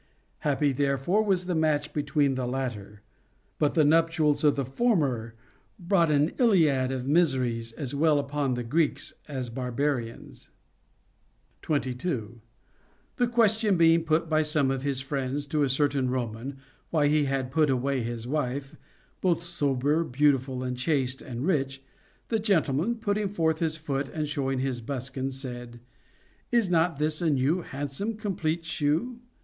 [0.39, 3.03] Happy there fore was the match between the latter;
[3.59, 5.35] but the nuptials of the former
[5.77, 10.49] brought an Iliad of miseries as well upon the Greeks as barbarians.
[11.61, 12.41] 22.
[13.17, 16.57] The question being put by some of his friends to a certain Roman,
[16.89, 18.75] why he had put away his wife,
[19.21, 20.03] both sober.
[20.03, 20.83] 494 CONJUGAL PRECEPTS.
[20.83, 21.83] beautiful, chaste, and rich,
[22.29, 25.79] the gentleman, putting forth his foot and showing his buskin, said:
[26.51, 29.19] Is not this a new, handsome, complete shoe